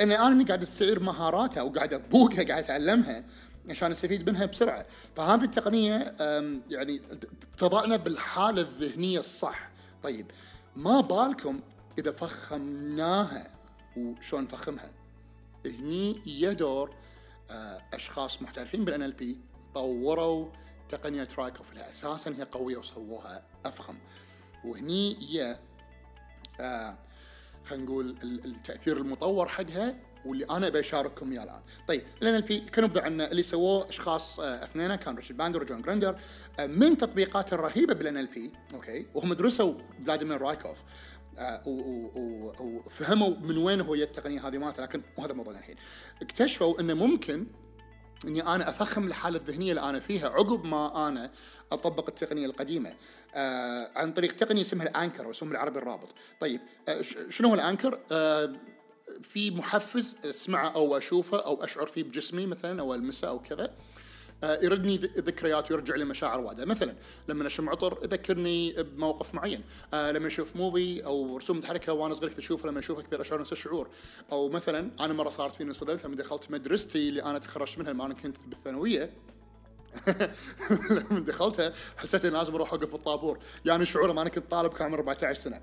[0.02, 3.24] ان أنا إني قاعد استعير مهاراته وقاعد أبوقها قاعد أتعلمها
[3.70, 4.86] عشان أستفيد منها بسرعة.
[5.16, 6.16] فهذه التقنية
[6.70, 7.02] يعني
[7.58, 9.70] تضعنا بالحالة الذهنية الصح.
[10.04, 10.26] طيب
[10.76, 11.60] ما بالكم
[12.00, 13.48] إذا فخمناها؟
[13.98, 14.92] وشلون نفخمها؟
[15.66, 16.96] هني يدور
[17.50, 19.40] آه، أشخاص محترفين بالان ال بي
[19.74, 20.48] طوروا
[20.90, 23.98] تقنية رايكوف اللي أساسا هي قوية وسووها أفخم
[24.66, 25.60] وهني هي
[26.60, 26.98] آه
[27.66, 29.96] خلينا نقول ال- التأثير المطور حقها
[30.26, 31.62] واللي أنا ابي اشارككم إياه الآن.
[31.88, 36.20] طيب بي كانوا يبدو عنا اللي سووه أشخاص آه اثنين كان ريتشارد باندلر وجون جريندر
[36.60, 39.74] آه من تطبيقات الرهيبة بال NLP okay وهم درسوا
[40.06, 40.78] فلاديمير رايكوف
[41.38, 41.62] آه،
[42.60, 45.76] وفهموا من وين هو التقنيه هذه مالته لكن مو هذا موضوعنا الحين.
[46.22, 47.48] اكتشفوا انه ممكن
[48.26, 51.32] إني أنا أفخم الحالة الذهنية اللي أنا فيها عقب ما أنا
[51.72, 52.94] أطبق التقنية القديمة
[53.36, 56.16] آه عن طريق تقنية اسمها الأنكر أو اسمها بالعربي الرابط.
[56.40, 58.56] طيب آه شنو هو الأنكر؟ آه
[59.22, 63.74] في محفز أسمعه أو أشوفه أو أشعر فيه بجسمي مثلا أو ألمسه أو كذا
[64.44, 66.96] يردني ذ- ذكريات ويرجع لي مشاعر وايده مثلا
[67.28, 69.64] لما اشم عطر يذكرني بموقف معين.
[69.94, 73.42] آه، لما أشوف موفي أو رسوم متحركه وأنا صغير كنت اشوفها لما اشوفها كثير اشعر
[73.42, 73.88] نفس الشعور
[74.32, 78.06] أو مثلا أنا مرة صارت فيني صدمت لما دخلت مدرستي اللي أنا تخرجت منها لما
[78.06, 79.10] أنا كنت بالثانوية.
[81.12, 84.86] لما دخلتها حسيت إني لازم أروح أوقف بالطابور يعني شعور ما أنا كنت طالب كان
[84.88, 85.62] عمري 14 سنة.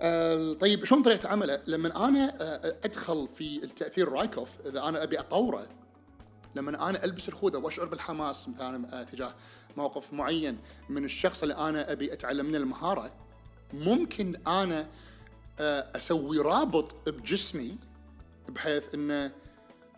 [0.00, 5.20] آه، طيب شلون طريقة عمله؟ لما أنا آه، أدخل في التأثير رايكوف إذا أنا أبي
[5.20, 5.66] أطوره
[6.58, 9.34] لما أنا ألبس الخوذة وأشعر بالحماس مثلا آه، تجاه
[9.76, 13.10] موقف معين من الشخص اللي أنا أبي أتعلم منه المهارة
[13.72, 14.88] ممكن أنا
[15.60, 17.78] آه، أسوي رابط بجسمي
[18.48, 19.32] بحيث إنه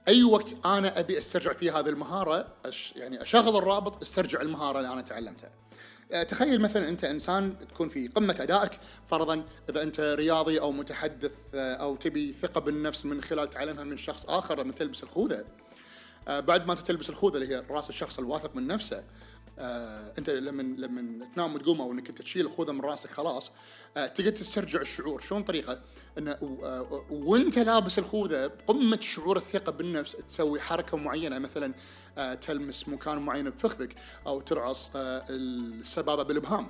[0.09, 4.93] أي وقت أنا أبي أسترجع فيه هذه المهارة أش يعني أشغل الرابط أسترجع المهارة اللي
[4.93, 5.51] أنا تعلمتها.
[6.13, 8.73] آه، تخيل مثلا أنت إنسان تكون في قمة أدائك
[9.11, 14.25] فرضا إذا أنت رياضي أو متحدث أو تبي ثقة بالنفس من خلال تعلمها من شخص
[14.25, 15.45] آخر لما تلبس الخوذة
[16.39, 19.05] بعد ما تلبس الخوذة اللي هي رأس الشخص الواثق من نفسه
[19.59, 23.51] آه، أنت لما لما تنام وتقوم أو إنك أنت تشيل الخوذة من رأسك خلاص
[23.97, 25.21] آه، تقدر تسترجع الشعور.
[25.21, 25.81] شلون طريقة؟
[26.19, 31.75] انه آه، وأنت لابس الخوذة بقمة شعور الثقة بالنفس تسوي حركة معينة مثلا
[32.19, 33.95] آه، تلمس مكان معين بفخذك
[34.27, 36.67] أو ترعص آه، السبابة بالإبهام.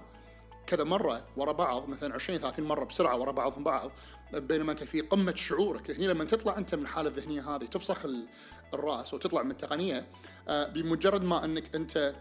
[0.66, 3.92] كذا مرة ورا بعض مثلا 20 30 مرة بسرعة ورا بعضهم بعض
[4.34, 5.90] بينما أنت في قمة شعورك.
[5.90, 8.26] هنا لما تطلع أنت من الحالة الذهنية هذه تفسخ ال-
[8.74, 10.06] الرأس وتطلع من التقنية
[10.48, 12.14] آه، بمجرد ما أنك أنت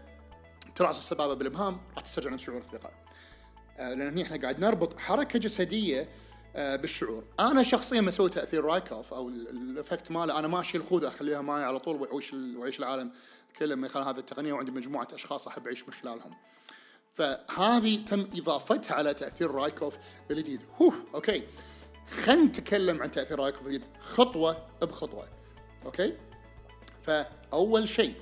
[0.76, 2.90] ترعص السبابة بالإبهام راح تسترجع نفس شعور الثقه.
[3.78, 6.08] آه، لأن هنا إحنا قاعد نربط حركة جسدية
[6.56, 7.24] آه، بالشعور.
[7.40, 11.40] أنا شخصيا مسوي تأثير رايكوف أو ال- ال effect ماله أنا ما اشيل خوذه أخليها
[11.40, 13.12] معي على طول وأعيش ال- وأعيش العالم
[13.58, 16.34] كله من خلال هذه التقنية وعندي مجموعة أشخاص أحب أعيش من خلالهم.
[17.14, 19.94] فهذه تم إضافتها على تأثير رايكوف
[20.30, 21.42] الجديد هو okay.
[22.10, 25.28] خلينا نتكلم عن تأثير الجديد خطوة بخطوة.
[25.86, 26.14] Okay؟
[27.06, 28.14] فأول شيء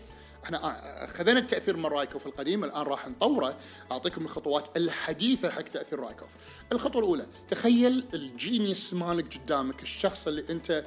[0.45, 3.57] إحنا أخذنا التأثير من رايكوف القديم الآن راح نطوره.
[3.93, 6.29] أعطيكم الخطوات الحديثة حق تأثير رايكوف
[6.73, 10.85] الخطوة الأولى تخيل ال genius مالك قدامك الشخص اللي أنت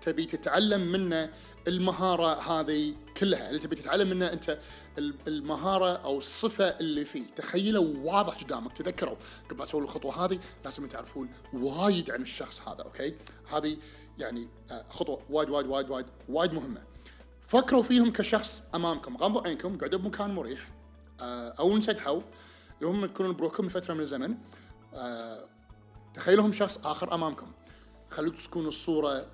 [0.00, 1.30] تبي تتعلم منه
[1.68, 3.48] المهارة هذه كلها.
[3.48, 4.58] اللي تبي تتعلم منه أنت
[4.98, 7.24] ال- المهارة أو الصفة اللي فيه.
[7.36, 9.16] تخيله واضح قدامك تذكروا.
[9.50, 13.14] قبل أسوي الخطوة هذه لازم تعرفون وايد عن الشخص هذا okay؟
[13.52, 13.76] هذه
[14.18, 16.80] يعني آه، خطوة وايد وايد وايد وايد وايد مهمة.
[17.48, 19.16] فكروا فيهم كشخص أمامكم.
[19.16, 20.70] غمضوا عينكم قعدوا بمكان مريح
[21.20, 22.20] آه، أو انسدحوا
[22.80, 24.34] لو هم يكونون بروحكم لفترة من الزمن
[24.94, 25.38] آه،
[26.14, 27.52] تخيلهم شخص آخر أمامكم.
[28.10, 29.26] خلوا تكون الصورة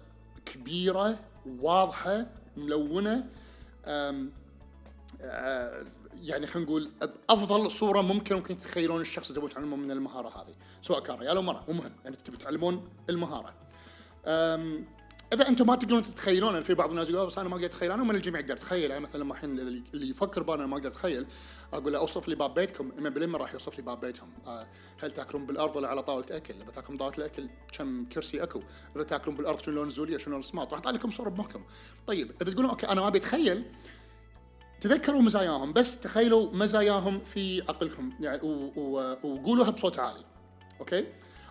[0.46, 2.26] كبيرة واضحة
[2.57, 3.26] ملونة
[3.87, 4.26] آه،
[6.22, 6.90] يعني خلينا نقول
[7.28, 11.37] بافضل صورة ممكن ممكن تتخيلون الشخص اللي تبون تعلمون من المهارة هذه سواء كان رجال
[11.37, 13.54] أو مراه مو مهم لأن تبي تعلمون المهارة.
[15.35, 17.92] إذا أنتم ما تقدرون تتخيلون يعني في بعض الناس يقولون بس أنا ما أقدر أتخيل
[17.92, 19.59] أنا من الجميع يقدر يتخيل يعني مثلا الحين
[19.94, 21.27] اللي يفكر بانا ما أقدر أتخيل
[21.73, 22.90] أقول له أوصف لي باب بيتكم
[23.35, 24.66] 100% راح يوصف لي باب بيتهم آه،
[25.03, 28.62] هل تأكلون بالأرض ولا على طاولة أكل؟ إذا تأكلون طاولة الأكل كم كرسي أكو؟
[28.97, 31.62] إذا تأكلون بالأرض شنو لون الزولية شنو لون السماط؟ راح يطلع لكم صورة بمخكم.
[32.07, 33.64] طيب إذا تقولون okay أنا ما أبي أتخيل
[34.81, 38.42] تذكروا مزاياهم بس تخيلوا مزاياهم في عقلكم يعني
[39.25, 40.20] وقولوها بصوت عالي
[40.80, 41.04] okay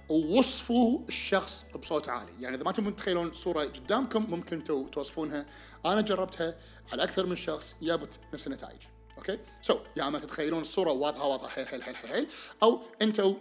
[0.09, 2.31] ووصفوا الشخص بصوت عالي.
[2.39, 5.45] يعني إذا ما تبون تتخيلون صورة قدامكم ممكن تو- توصفونها.
[5.85, 6.55] أنا جربتها
[6.91, 8.81] على أكثر من شخص جابت نفس النتائج.
[9.17, 12.27] Okay؟ So يا اما تتخيلون الصورة واضحة واضحة حيل حيل حيل حيل,
[12.63, 13.35] أو أنتم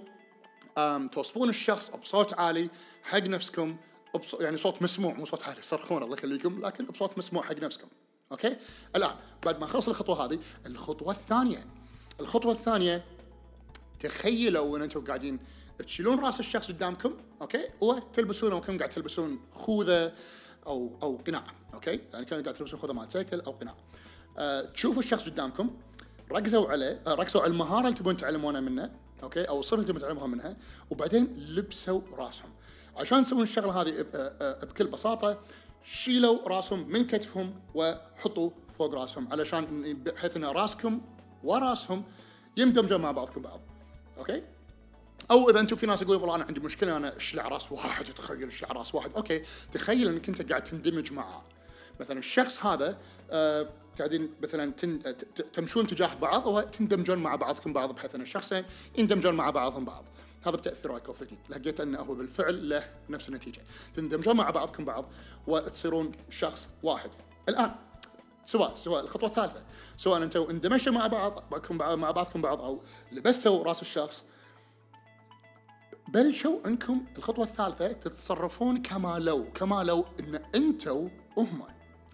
[1.13, 2.71] توصفون الشخص بصوت عالي
[3.03, 3.77] حق نفسكم.
[4.41, 7.89] يعني صوت مسموع مو صوت عالي صرخون الله يخليكم لكن بصوت مسموع حق نفسكم.
[8.33, 8.57] Okay؟
[8.97, 11.65] الآن بعد ما خلص الخطوة هذه الخطوة الثانية.
[12.21, 13.05] الخطوة الثانية
[14.01, 15.39] تخيلوا ان أنتم قاعدين
[15.79, 20.13] تشيلون راس الشخص قدامكم okay؟ وتلبسونه وكأنكم قاعد تلبسون خوذة
[20.67, 23.75] أو أو قناع okay؟ يعني كأنه قاعد تلبسون خوذة مال سيكل أو قناع.
[24.39, 25.71] أه تشوفوا الشخص قدامكم
[26.33, 28.91] ركزوا عليه أه ركزوا على المهارة اللي تبون تعلمونها منه
[29.23, 30.57] Okay؟ أو الصفة اللي تبون تعلموها منها
[30.91, 32.51] وبعدين لبسوا راسهم.
[32.97, 35.41] عشان تسوون الشغلة هذه أه، أه، بكل بساطة
[35.85, 41.01] شيلوا راسهم من كتفهم وحطوا فوق راسهم علشان بحيث إن راسكم
[41.45, 42.05] وراسهم
[42.57, 43.61] يندمجون مع بعضكم بعض
[44.19, 44.43] okay؟
[45.31, 48.49] أو إذا أنتم في ناس يقولون والله أنا عندي مشكلة أنا اشلع راس واحد وتخيل
[48.49, 49.11] اشلع راس واحد.
[49.17, 51.43] Okay تخيل إنك أنت قاعد تندمج معاه
[52.01, 52.99] مثلا الشخص هذا
[53.31, 54.73] آه قاعدين مثلا
[55.53, 58.65] تمشون تجاه بعض وتندمجون مع بعضكم بعض بحيث أن الشخصين
[58.99, 60.05] يندمجون مع بعضهم بعض.
[60.47, 63.63] هذا بتأثير رايكوفيتي لقيت أنه هو بالفعل له نفس النتيجة.
[63.97, 65.05] تندمجون مع بعضكم بعض
[65.47, 67.11] وتصيرون شخص واحد.
[67.49, 67.75] الآن
[68.45, 69.65] سواء سواء الخطوة الثالثة.
[69.97, 71.43] سواء أنتم اندمجتوا مع بعض-
[71.81, 72.83] مع بعضكم بعض أو
[73.13, 74.23] لبستوا رأس الشخص
[76.09, 81.63] بلشوا انكم الخطوة الثالثة تتصرفون كما لو كما لو إن أنتم هم.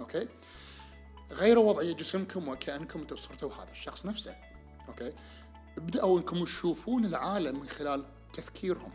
[0.01, 0.29] Okay؟
[1.33, 4.37] غيروا وضعية جسمكم وكأنكم أنتم صرتوا هذا الشخص نفسه.
[4.89, 5.13] Okay؟
[5.79, 8.93] ابدأوا إنكم تشوفون العالم من خلال تفكيرهم.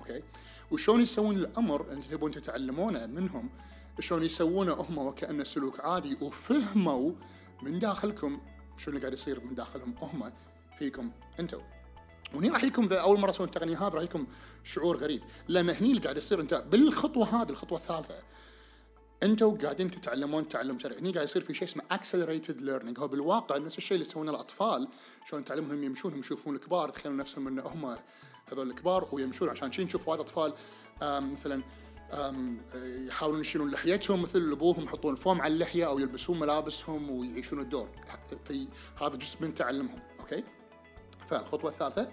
[0.00, 0.22] Okay؟
[0.70, 3.50] وشلون يسوون الأمر اللي تبون تتعلمونه منهم؟
[4.00, 7.12] شلون يسوونه هم وكأنه سلوك عادي وفهموا
[7.62, 8.40] من داخلكم
[8.76, 10.32] شو اللي قاعد يصير من داخلهم هم
[10.78, 11.60] فيكم أنتم
[12.34, 14.26] وهني راح يكون اذا أول مرة تسوون التقنية هذه راح يكون
[14.64, 15.22] شعور غريب.
[15.48, 18.14] لأن هني اللي قاعد يصير أنت بالخطوة هذه الخطوة الثالثة
[19.22, 23.56] أنتوا قاعدين تتعلمون تعلم سريع هني قاعد يصير في شيء اسمه accelerated learning هو بالواقع
[23.56, 24.88] نفس الشيء اللي يسوونه الأطفال
[25.30, 27.96] شلون تعلمهم يمشون يشوفون الكبار يتخيلون نفسهم إن هم
[28.52, 30.52] هذول الكبار ويمشون عشان جذي نشوف وايد اطفال
[31.02, 31.62] مثلا
[33.06, 37.88] يحاولون يشيلون لحيتهم مثل ابوهم يحطون فوم على اللحية أو يلبسون ملابسهم ويعيشون الدور.
[38.44, 38.66] في
[39.02, 40.44] هذا جزء من تعلمهم okay؟
[41.30, 42.10] فالخطوه الثالثه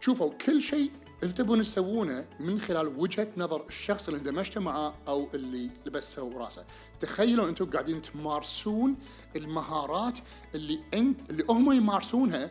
[0.00, 0.90] شوفوا كل شيء
[1.22, 6.64] اللي تبون تسوونه من خلال وجهة نظر الشخص اللي اندمجتوا معاه أو اللي لبسوا راسه.
[7.00, 8.96] تخيلوا أنتم قاعدين تمارسون
[9.36, 10.18] المهارات
[10.54, 12.50] اللي انت اللي هم يمارسونها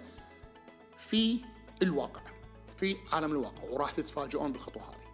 [0.97, 1.37] في
[1.81, 2.21] الواقع
[2.77, 5.11] في عالم الواقع وراح تتفاجئون بالخطوة هذه.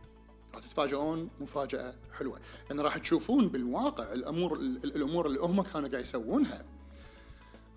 [0.54, 2.40] راح تتفاجئون مفاجأة حلوة.
[2.70, 6.66] لأن راح تشوفون بالواقع الأمور ال- الأمور اللي هم كانوا قاعد يسوونها.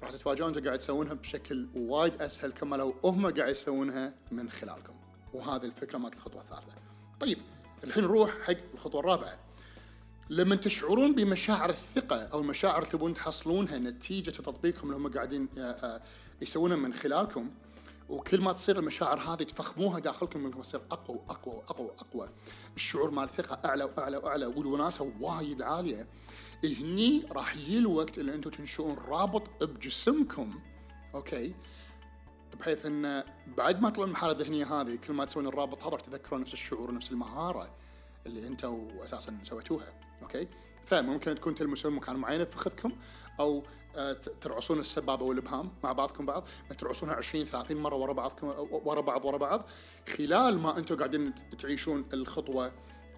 [0.02, 4.94] راح تتفاجئون أنتم قاعد تسوونها بشكل وايد أسهل كما لو هم قاعد يسوونها من خلالكم.
[5.32, 6.72] وهذه الفكرة مالت الخطوه الثالثه
[7.20, 7.38] طيب
[7.84, 9.38] الحين نروح حق الخطوة الرابعة.
[10.30, 15.60] لما تشعرون بمشاعر الثقة أو المشاعر اللي تبون تحصلونها نتيجة تطبيقهم اللي هم قاعدين آه،
[15.60, 16.00] آه،
[16.42, 17.50] يسوونها من خلالكم
[18.08, 22.28] وكل ما تصير المشاعر هذه تفخموها داخلكم انكم تصير أقوى واقوى واقوى واقوى
[22.76, 24.46] الشعور مال الثقه أعلى وأعلى وأعلى.
[24.46, 26.06] والوناسه وايد عالية.
[26.64, 30.60] هني راح يجي الوقت اللي أنتم تنشؤون رابط بجسمكم
[31.14, 31.54] okay؟
[32.60, 36.52] بحيث إن بعد ما تطلعون الحاله الذهنية هذه كل ما تسوون الرابط هذا تذكرون نفس
[36.52, 37.74] الشعور ونفس المهارة
[38.26, 39.92] اللي أنتم أساسا سويتوها
[40.22, 40.48] okay؟
[40.84, 42.92] فممكن تكون تلمسون مكان معين في فخذكم
[43.40, 43.64] أو
[43.96, 46.44] آه، ترعصون السبابه والابهام مع بعضكم بعض
[46.78, 49.68] ترعصونها 20 30 مرة ورا بعضكم ورا بعض ورا بعض
[50.16, 52.72] خلال ما أنتم قاعدين تعيشون الخطوة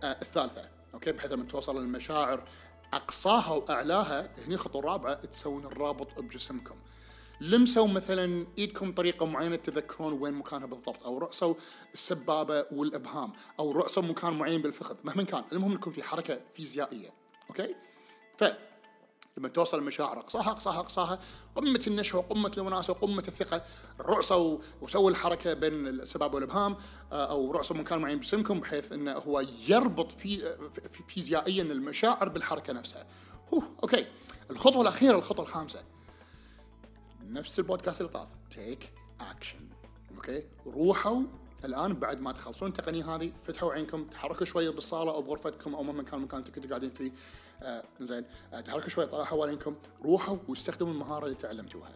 [0.04, 0.62] آه، الثالثة
[0.94, 2.44] okay؟ بحيث لما توصل المشاعر
[2.92, 6.76] أقصاها واعلاها هني الخطوه الرابعه تسوون الرابط بجسمكم.
[7.40, 11.54] لمسوا مثلا إيدكم بطريقه معينة تذكرون وين مكانها بالضبط أو رعصوا
[11.94, 17.10] السبابة والأبهام أو رعصوا مكان معين بالفخذ مهما كان المهم يكون في حركة فيزيائية
[17.50, 17.74] okay؟
[18.38, 18.44] ف
[19.38, 21.18] لما توصل المشاعر اقصاها اقصاها اقصاها
[21.54, 23.62] قمة النشوة قمة الوناسة وقمه الثقة.
[24.00, 26.76] رعصوا وسووا الحركة بين السباب والإبهام
[27.12, 30.56] آه، أو رعصوا مكان معين بجسمكم بحيث إنه هو يربط في
[31.08, 33.06] فيزيائيا المشاعر بالحركة نفسها.
[33.54, 34.06] هو okay.
[34.50, 35.82] الخطوة الأخيرة الخطوة الخامسة.
[37.22, 38.28] نفس البودكاست اللي طاف.
[38.50, 39.68] take action
[40.16, 40.46] okay.
[40.66, 41.22] روحوا
[41.64, 46.02] الآن بعد ما تخلصون التقنيه هذه فتحوا عينكم تحركوا شوية بالصالة أو بغرفتكم أو مهما
[46.02, 47.12] كان المكان اللي كنتوا قاعدين فيه.
[47.62, 48.24] آه زين.
[48.52, 51.90] آه تحركوا شوية طلعوا حوالينكم روحوا واستخدموا المهارة اللي تعلمتوها.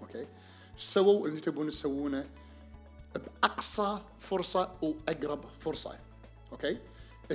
[0.00, 0.26] okay؟
[0.76, 2.28] سووا اللي تبون تسوونه
[3.14, 5.98] بأقصى فرصة وأقرب فرصة.
[6.52, 6.78] okay؟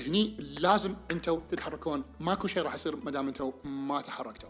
[0.07, 2.03] هني لازم أنتم تتحركون.
[2.19, 4.49] ماكو شيء راح يصير ما دام أنتم ما تحركتوا.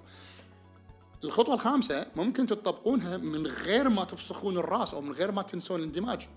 [1.24, 6.28] الخطوة الخامسة ممكن تطبقونها من غير ما تفسخون الرأس أو من غير ما تنسون الاندماج.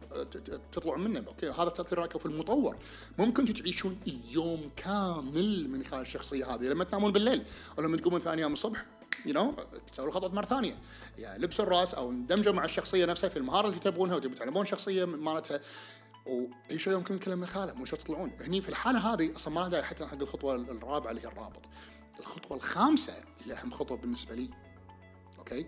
[0.72, 1.24] تطلعون منه.
[1.28, 2.76] okay هذا تأثير في المطور.
[3.18, 7.42] ممكن تعيشون يوم كامل من خلال الشخصية هذه لما تنامون بالليل
[7.78, 8.86] أو لما تقومون ثاني يوم الصبح.
[9.26, 9.54] you know
[9.92, 10.78] تسوي الخطوة مرة ثانية.
[11.18, 15.04] يعني لبسوا الرأس أو اندمجوا مع الشخصية نفسها في المهارة اللي تبغونها وتبون تعلمون شخصية
[15.04, 15.60] مالتها.
[16.26, 18.32] وعيشوا يومكم كله من خلاله مو تطلعون.
[18.40, 21.62] هني في الحالة هذه أصلا ما لها حتى حق الخطوة الرابعة اللي هي الرابط.
[22.20, 24.50] الخطوة الخامسة اللي أهم خطوة بالنسبة لي
[25.52, 25.66] okay.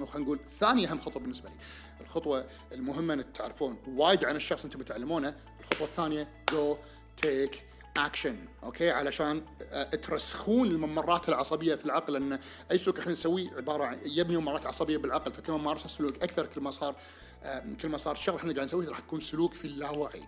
[0.00, 1.54] أو خلينا نقول ثاني أهم خطوة بالنسبة لي.
[2.00, 6.76] الخطوة المهمة ان تعرفون وايد عن الشخص أنتم بتعلمونه الخطوة الثانية جو
[7.16, 7.64] take
[7.96, 8.90] action okay.
[8.90, 12.16] علشان آه، ترسخون الممرات العصبية في العقل.
[12.16, 12.38] إن
[12.72, 15.32] أي سلوك إحنا نسويه عبارة عن يبني ممرات عصبية بالعقل.
[15.32, 16.96] فكل ما مارسنا السلوك أكثر كل ما صار
[17.42, 20.22] آه، كل ما صار الشغل إحنا قاعد نسويه راح تكون سلوك في اللاوعي.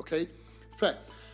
[0.00, 0.28] okay.
[0.78, 0.84] ف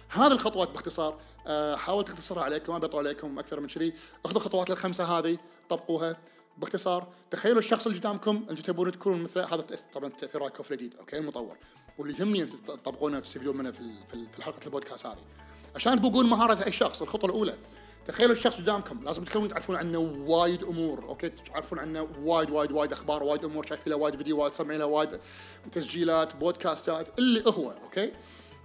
[0.09, 3.95] هذه الخطوات باختصار آه، حاولت اختصرها عليكم ما بطول عليكم أكثر من كذي.
[4.25, 5.39] أخذوا الخطوات الخمسة هذه
[5.71, 6.17] طبقوها.
[6.59, 11.19] باختصار تخيلوا الشخص اللي قدامكم أنتم تبون تكونون مثل هذا طبعا تاثير كوف الجديد okay؟
[11.19, 11.57] المطور.
[11.99, 13.83] واللي يهمني تطبقونه وتستفيدون منه في
[14.35, 15.25] في حلقة البودكاست هذه.
[15.77, 17.59] عشان تبوقون مهارة أي شخص الخطوة الأولى
[18.05, 22.93] تخيلوا الشخص قدامكم لازم تكونوا تعرفون عنه وايد أمور أوكي؟ تعرفون عنه وايد وايد وايد
[22.93, 25.21] أخبار وايد أمور شايفين له وايد فيديوهات سامعين له وايد
[25.73, 28.13] تسجيلات بودكاستات اللي هو okay؟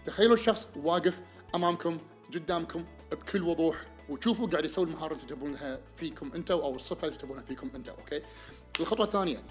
[0.05, 1.21] تخيلوا الشخص واقف
[1.55, 1.97] أمامكم
[2.33, 3.77] قدامكم بكل وضوح
[4.09, 8.21] وتشوفوا قاعد يسوي المهارة اللي تبونها فيكم انت أو الصفة اللي تبونها فيكم انت okay؟
[8.79, 9.43] الخطوة الثانية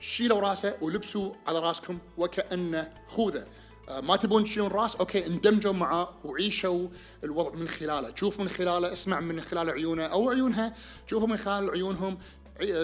[0.00, 3.46] شيلوا راسه ولبسوا على راسكم وكانه خوذة.
[3.88, 6.88] آه، ما تبون تشيلون راس أوكي اندمجوا معاه وعيشوا
[7.24, 8.14] الوضع من خلاله.
[8.16, 10.72] شوف من خلاله اسمع من خلال عيونه أو عيونها
[11.10, 12.18] شوفوا من خلال عيونهم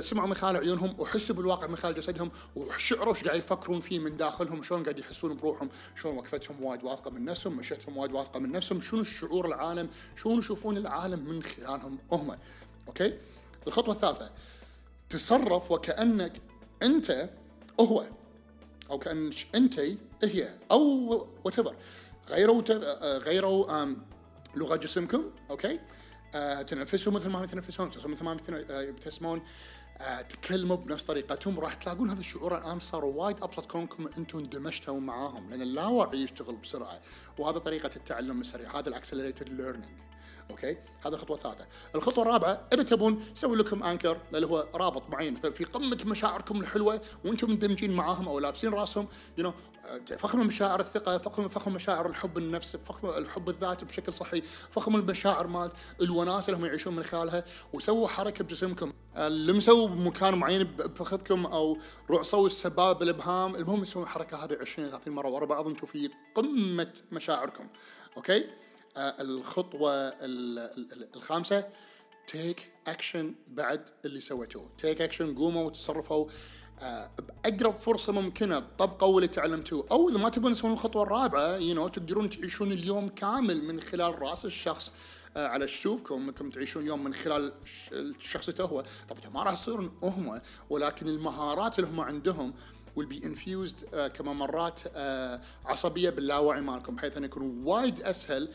[0.00, 4.16] سمعوا من خلال عيونهم وحسوا بالواقع من خلال جسدهم وشعروا إيش قاعد يفكرون فيه من
[4.16, 8.52] داخلهم شلون قاعد يحسون بروحهم شلون وقفتهم وايد واثقة من نفسهم مشيتهم وايد واثقة من
[8.52, 12.36] نفسهم شنو الشعور العالم شلون يشوفون العالم من خلالهم هم.
[12.88, 13.18] okay؟
[13.66, 14.30] الخطوة الثالثة
[15.10, 16.32] تصرف وكأنك
[16.82, 17.30] أنت
[17.80, 18.06] هو
[18.90, 19.80] أو كان أنت
[20.22, 21.54] هي أو what
[22.28, 22.62] غيروا
[23.18, 23.86] غيروا
[24.56, 25.80] لغة جسمكم okay؟ آه،
[26.62, 29.42] تنفسوا مثل ما يتنفسون تنفسون مثل ما آه، يبتسمون.
[30.00, 35.00] آه، تكلموا بنفس طريقتهم راح تلاقون هذا الشعور الآن صار وايد أبسط كونكم أنتم اندمجتوا
[35.00, 37.00] معاهم لأن اللاوعي يشتغل بسرعة
[37.38, 40.09] وهذا طريقة التعلم السريع هذا ال accelerated learning
[40.50, 45.34] okay؟ هذا الخطوه الثالثه الخطوة الرابعة إذا تبون سوي لكم anchor اللي هو رابط معين.
[45.34, 49.08] في قمة مشاعركم الحلوة وأنتم مندمجين معاهم أو لابسين راسهم
[49.38, 49.52] يو نو
[50.16, 54.96] فخم مشاعر الثقة فخم فخم مشاعر الحب النفس فخم الحب الذاتي بشكل صحي في قمة
[54.96, 58.92] المشاعر مالت الوناسه اللي هم يعيشون من خلالها وسووا حركة بجسمكم.
[59.16, 61.78] لمسوا بمكان معين بفخذكم أو
[62.10, 66.92] رعصوا السباب بالابهام المهم يسوون الحركه هذه 20 30 مرة ورا بعض أنتم في قمة
[67.12, 67.68] مشاعركم.
[68.16, 68.44] okay؟
[68.96, 69.92] آه، الخطوة
[71.16, 71.64] الخامسة
[72.26, 74.70] take action بعد اللي سويتوه.
[74.78, 76.26] take action قوموا وتصرفوا.
[76.82, 79.86] آه، بأقرب فرصة ممكنة طبقوا اللي تعلمتوه.
[79.90, 84.22] أو إذا ما تبون تسوون الخطوة الرابعة you know تقدرون تعيشون اليوم كامل من خلال
[84.22, 84.92] رأس الشخص.
[85.36, 87.52] آه، على شوفكم انكم تعيشون يوم من خلال
[88.20, 92.54] شخصيته هو طبعا ما راح يصيرون هم ولكن المهارات اللي هم عندهم
[92.98, 94.90] will be infused كممرات uh,
[95.66, 98.48] عصبية باللاوعي مالكم بحيث انه يكون وايد أسهل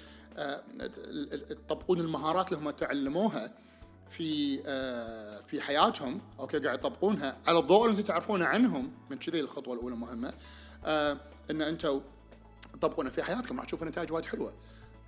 [1.68, 3.52] تطبقون المهارات اللي هم تعلموها
[4.10, 8.92] في uh, في حياتهم أوكي قاعد يطبقونها على الضوء اللي أنتم تعرفونه عنهم.
[9.10, 10.30] من كذي الخطوة الأولى مهمة.
[10.30, 10.88] uh,
[11.52, 12.02] إن أنتم
[12.74, 14.54] تطبقونه في حياتكم راح تشوفون نتائج وايد حلوة.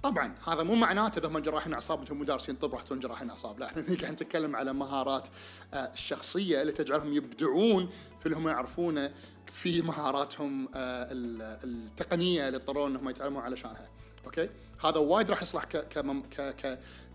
[0.04, 3.60] طبعا هذا مو معناته إذا هم جراحين أعصاب أنتم مدرسين طب راح تكون جراحين أعصاب.
[3.60, 5.28] لا إحنا قاعد نتكلم على مهارات
[5.74, 9.12] الشخصية اللي تجعلهم يبدعون في اللي هم يعرفونه
[9.52, 13.90] في مهاراتهم التقنية اللي اضطروا إنهم يتعلمون علشانها.
[14.28, 14.50] أوكي؟
[14.84, 15.66] هذا وايد راح يصلح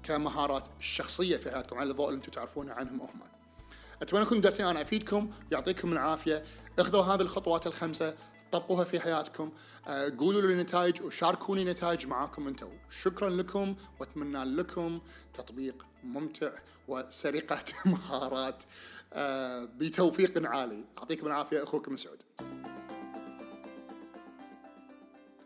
[0.03, 3.21] كمهارات شخصيه في حياتكم على الضوء اللي أنتم تعرفونه عنهم هم.
[4.03, 6.43] أتمنى أكون قدرت أنا أفيدكم يعطيكم العافية.
[6.79, 8.15] اخذوا هذه الخطوات الخمسة
[8.53, 9.53] طبقوها في حياتكم.
[9.89, 12.69] آه، قولوا لي النتائج وشاركوني نتائج معاكم أنتم.
[13.03, 15.01] شكرا لكم وأتمنى لكم
[15.35, 16.53] تطبيق ممتع
[16.89, 18.63] وسرقة مهارات.
[19.13, 20.85] آه، بتوفيق عالي.
[20.97, 22.23] يعطيكم العافية أخوكم سعود.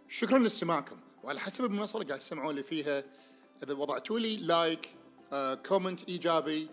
[0.08, 1.05] شكرا لاستماعكم.
[1.26, 3.04] وعلى حسب المنصة اللي قاعد تسمعون لي فيها
[3.62, 4.94] إذا وضعتوا لي like
[5.32, 6.68] آه، comment إيجابي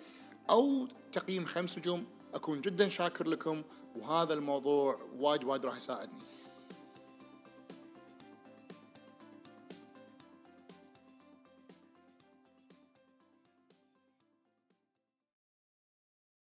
[0.49, 3.63] أو تقييم خمس نجوم أكون جدا شاكر لكم
[3.95, 6.13] وهذا الموضوع وايد وايد راح يساعدني.